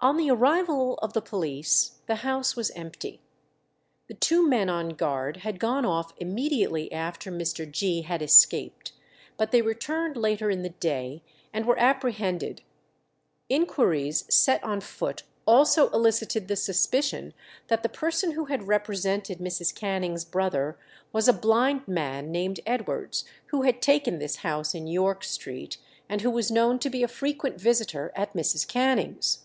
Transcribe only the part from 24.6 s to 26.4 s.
in York Street, and who